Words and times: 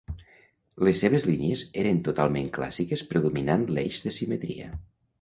Les 0.87 1.03
seves 1.05 1.27
línies 1.31 1.67
eren 1.83 2.01
totalment 2.09 2.51
clàssiques 2.57 3.07
predominant 3.15 3.71
l'eix 3.77 4.05
de 4.09 4.19
simetria. 4.21 4.77